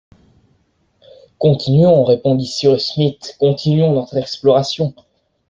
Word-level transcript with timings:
Continuons, 1.37 2.03
répondit 2.05 2.47
Cyrus 2.47 2.91
Smith, 2.95 3.35
continuons 3.39 3.93
notre 3.93 4.17
exploration. 4.17 4.95